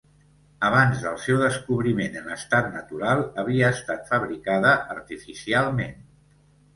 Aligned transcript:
Abans 0.67 1.01
del 1.07 1.17
seu 1.25 1.35
descobriment 1.41 2.15
en 2.21 2.31
estat 2.35 2.69
natural 2.77 3.21
havia 3.41 3.69
estat 3.75 4.09
fabricada 4.15 4.73
artificialment. 4.97 5.95